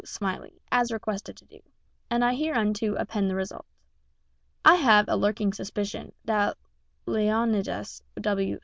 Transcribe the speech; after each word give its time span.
Smiley, 0.03 0.59
as 0.71 0.91
requested 0.91 1.37
to 1.37 1.45
do, 1.45 1.59
and 2.09 2.25
I 2.25 2.33
hereunto 2.33 2.95
append 2.95 3.29
the 3.29 3.35
result. 3.35 3.67
I 4.65 4.73
have 4.73 5.07
a 5.07 5.15
lurking 5.15 5.53
suspicion 5.53 6.11
that 6.25 6.57
Leonidas 7.05 8.01
W. 8.19 8.59